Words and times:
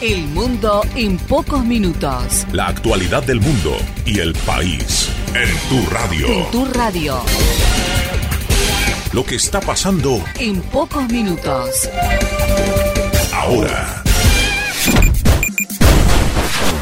El 0.00 0.28
mundo 0.28 0.82
en 0.94 1.16
pocos 1.18 1.64
minutos. 1.64 2.46
La 2.52 2.68
actualidad 2.68 3.22
del 3.24 3.40
mundo 3.40 3.76
y 4.06 4.20
el 4.20 4.32
país 4.32 5.08
en 5.34 5.48
tu 5.68 5.90
radio. 5.90 6.28
En 6.28 6.50
tu 6.52 6.64
radio. 6.66 7.20
Lo 9.12 9.24
que 9.24 9.34
está 9.36 9.60
pasando 9.60 10.22
En 10.38 10.60
pocos 10.60 11.08
minutos. 11.08 11.88
ahora. 13.32 14.04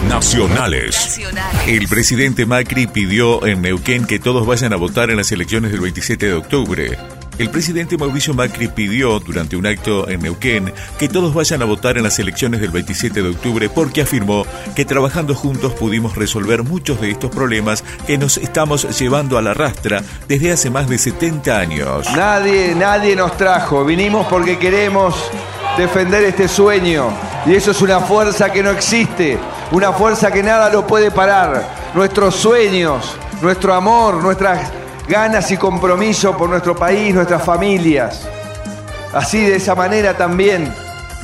Nacionales. 0.09 0.95
Nacionales. 0.95 1.69
El 1.69 1.89
presidente 1.89 2.45
Macri 2.47 2.87
pidió 2.87 3.47
en 3.47 3.63
Neuquén 3.63 4.05
que 4.05 4.19
todos 4.19 4.47
vayan 4.47 4.73
a 4.73 4.77
votar 4.77 5.11
en 5.11 5.17
las 5.17 5.33
elecciones 5.33 5.73
del 5.73 5.81
27 5.81 6.27
de 6.27 6.35
octubre. 6.35 6.99
El 7.39 7.51
presidente 7.51 7.99
Mauricio 7.99 8.33
Macri 8.33 8.69
pidió 8.69 9.21
durante 9.21 9.57
un 9.57 9.67
acto 9.67 10.09
en 10.09 10.23
Neuquén 10.23 10.73
que 10.99 11.07
todos 11.07 11.35
vayan 11.35 11.61
a 11.61 11.67
votar 11.67 11.99
en 11.99 12.05
las 12.05 12.19
elecciones 12.19 12.63
del 12.63 12.71
27 12.71 13.23
de 13.23 13.29
octubre 13.29 13.69
porque 13.69 14.01
afirmó 14.01 14.47
que 14.75 14.87
trabajando 14.87 15.35
juntos 15.35 15.75
pudimos 15.75 16.17
resolver 16.17 16.63
muchos 16.63 16.99
de 16.99 17.11
estos 17.11 17.31
problemas 17.31 17.85
que 18.07 18.17
nos 18.17 18.39
estamos 18.39 18.99
llevando 18.99 19.37
a 19.37 19.43
la 19.43 19.53
rastra 19.53 20.03
desde 20.27 20.53
hace 20.53 20.71
más 20.71 20.89
de 20.89 20.97
70 20.97 21.59
años. 21.59 22.07
Nadie, 22.17 22.75
nadie 22.75 23.15
nos 23.15 23.37
trajo. 23.37 23.85
Vinimos 23.85 24.27
porque 24.29 24.59
queremos 24.59 25.15
defender 25.77 26.25
este 26.25 26.49
sueño. 26.49 27.11
Y 27.45 27.55
eso 27.55 27.73
es 27.73 27.83
una 27.83 28.01
fuerza 28.01 28.51
que 28.51 28.63
no 28.63 28.71
existe. 28.71 29.39
Una 29.73 29.93
fuerza 29.93 30.31
que 30.31 30.43
nada 30.43 30.71
lo 30.71 30.87
puede 30.87 31.11
parar. 31.11 31.93
Nuestros 31.95 32.35
sueños, 32.35 33.15
nuestro 33.43 33.75
amor, 33.75 34.23
nuestras 34.23 34.73
ganas 35.09 35.51
y 35.51 35.57
compromiso 35.57 36.37
por 36.37 36.49
nuestro 36.49 36.75
país, 36.75 37.15
nuestras 37.15 37.43
familias. 37.43 38.29
Así 39.13 39.45
de 39.45 39.57
esa 39.57 39.75
manera 39.75 40.17
también 40.17 40.73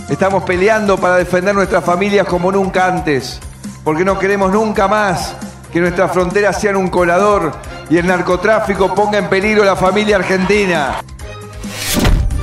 estamos 0.09 0.45
peleando 0.45 0.97
para 0.97 1.17
defender 1.17 1.55
nuestras 1.55 1.85
familias 1.85 2.27
como 2.27 2.53
nunca 2.53 2.87
antes. 2.87 3.41
Porque 3.85 4.05
no 4.05 4.19
queremos 4.19 4.53
nunca 4.53 4.87
más 4.89 5.35
que 5.73 5.81
nuestras 5.81 6.13
fronteras 6.13 6.61
sean 6.61 6.77
un 6.77 6.89
colador 6.89 7.53
y 7.91 7.99
el 7.99 8.07
narcotráfico 8.07 8.95
ponga 8.95 9.19
en 9.19 9.29
peligro 9.29 9.65
la 9.65 9.77
familia 9.77 10.17
argentina. 10.17 11.03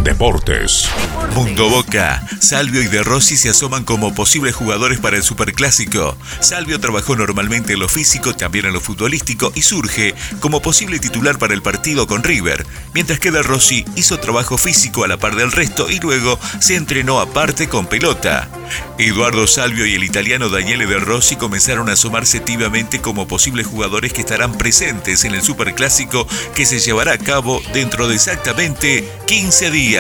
Deportes. 0.04 0.90
Mundo 1.36 1.70
Boca, 1.70 2.26
Salvio 2.40 2.82
y 2.82 2.88
De 2.88 3.04
Rossi 3.04 3.38
se 3.38 3.50
asoman 3.50 3.84
como 3.84 4.16
posibles 4.16 4.56
jugadores 4.56 5.00
para 5.00 5.18
el 5.18 5.24
Superclásico. 5.24 6.18
Salvio 6.40 6.80
trabajó 6.80 7.16
normalmente 7.16 7.74
en 7.74 7.80
lo 7.80 7.90
físico, 7.90 8.34
también 8.34 8.66
en 8.66 8.74
lo 8.74 8.82
futbolístico 8.82 9.52
y 9.56 9.62
surge 9.62 10.16
como 10.40 10.62
posible 10.62 11.00
titular 11.00 11.38
para 11.38 11.54
el 11.54 11.62
partido 11.62 12.08
con 12.08 12.24
River, 12.24 12.66
mientras 12.94 13.20
que 13.20 13.32
De 13.32 13.44
Rossi 13.44 13.86
hizo 13.96 14.20
trabajo 14.20 14.58
físico 14.58 15.04
a 15.04 15.08
la 15.08 15.18
par 15.18 15.36
del 15.36 15.52
resto 15.52 15.90
y 15.90 16.00
luego 16.00 16.40
se 16.60 16.76
entrenó 16.76 17.20
aparte 17.20 17.70
con 17.70 17.88
pelota. 17.88 18.50
Eduardo 18.98 19.48
Salvio 19.48 19.86
y 19.86 19.96
el 19.96 20.04
italiano 20.04 20.50
Daniele 20.50 20.86
De 20.86 21.00
Rossi 21.00 21.36
comenzaron 21.36 21.90
a 21.90 21.94
asomarse 21.94 22.40
tibiamente 22.40 23.02
como 23.02 23.28
posibles 23.28 23.68
jugadores 23.68 24.14
que 24.14 24.22
estarán 24.22 24.58
presentes 24.58 25.24
en 25.24 25.36
el 25.36 25.42
Superclásico 25.42 26.28
que 26.56 26.66
se 26.66 26.80
llevará 26.80 27.14
a 27.14 27.18
cabo 27.18 27.62
dentro 27.74 28.08
de 28.08 28.16
exactamente 28.16 29.10
15 29.28 29.72
días. 29.72 29.99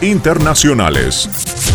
Internacionales. 0.00 1.28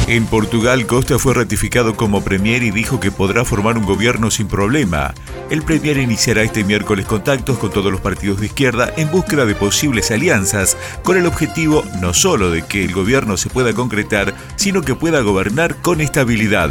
En 0.07 0.25
Portugal, 0.27 0.87
Costa 0.87 1.19
fue 1.19 1.33
ratificado 1.33 1.97
como 1.97 2.23
premier 2.23 2.63
y 2.63 2.71
dijo 2.71 3.01
que 3.01 3.11
podrá 3.11 3.43
formar 3.43 3.77
un 3.77 3.85
gobierno 3.85 4.31
sin 4.31 4.47
problema. 4.47 5.13
El 5.49 5.61
premier 5.63 5.97
iniciará 5.97 6.43
este 6.43 6.63
miércoles 6.63 7.05
contactos 7.05 7.57
con 7.57 7.71
todos 7.71 7.91
los 7.91 7.99
partidos 7.99 8.39
de 8.39 8.45
izquierda 8.45 8.93
en 8.95 9.11
búsqueda 9.11 9.45
de 9.45 9.55
posibles 9.55 10.09
alianzas, 10.09 10.77
con 11.03 11.17
el 11.17 11.25
objetivo 11.25 11.83
no 11.99 12.13
solo 12.13 12.49
de 12.49 12.61
que 12.61 12.85
el 12.85 12.93
gobierno 12.93 13.35
se 13.35 13.49
pueda 13.49 13.73
concretar, 13.73 14.33
sino 14.55 14.81
que 14.81 14.95
pueda 14.95 15.19
gobernar 15.19 15.81
con 15.81 15.99
estabilidad. 15.99 16.69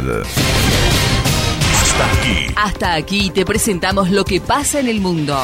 Hasta 1.83 2.11
aquí. 2.11 2.53
Hasta 2.55 2.93
aquí 2.95 3.29
te 3.29 3.45
presentamos 3.45 4.09
lo 4.09 4.25
que 4.25 4.41
pasa 4.41 4.79
en 4.79 4.87
el 4.87 5.01
mundo. 5.01 5.37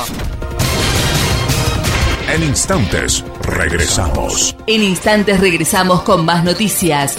En 2.34 2.42
instantes 2.42 3.24
regresamos. 3.52 4.56
En 4.68 4.82
instantes 4.84 5.40
regresamos 5.40 6.02
con 6.02 6.26
más 6.26 6.44
noticias. 6.44 7.18